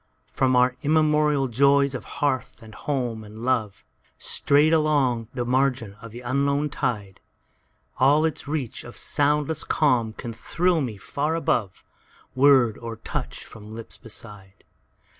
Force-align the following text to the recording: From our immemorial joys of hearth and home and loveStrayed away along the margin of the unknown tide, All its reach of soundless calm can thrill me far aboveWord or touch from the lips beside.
From 0.33 0.55
our 0.55 0.75
immemorial 0.81 1.47
joys 1.47 1.93
of 1.93 2.05
hearth 2.05 2.63
and 2.63 2.73
home 2.73 3.23
and 3.23 3.41
loveStrayed 3.45 4.69
away 4.73 4.75
along 4.75 5.27
the 5.35 5.45
margin 5.45 5.93
of 6.01 6.09
the 6.09 6.21
unknown 6.21 6.71
tide, 6.71 7.19
All 7.99 8.25
its 8.25 8.47
reach 8.47 8.83
of 8.83 8.97
soundless 8.97 9.63
calm 9.63 10.13
can 10.13 10.33
thrill 10.33 10.81
me 10.81 10.97
far 10.97 11.39
aboveWord 11.39 12.81
or 12.81 12.95
touch 13.03 13.45
from 13.45 13.67
the 13.67 13.73
lips 13.75 13.97
beside. 13.97 14.63